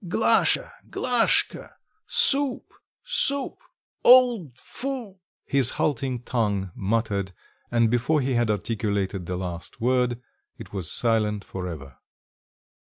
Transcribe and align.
"Glasha, 0.07 0.71
Glashka! 0.89 1.75
soup, 2.07 2.73
soup, 3.03 3.59
old 4.03 4.57
foo" 4.57 5.19
his 5.45 5.69
halting 5.77 6.23
tongue 6.23 6.71
muttered 6.73 7.33
and 7.69 7.87
before 7.87 8.19
he 8.19 8.33
had 8.33 8.49
articulated 8.49 9.27
the 9.27 9.37
last 9.37 9.79
word, 9.79 10.19
it 10.57 10.73
was 10.73 10.91
silent 10.91 11.43
for 11.43 11.67
ever. 11.67 11.97